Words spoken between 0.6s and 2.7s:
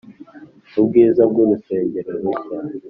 Ubwiza bw urusengero rushya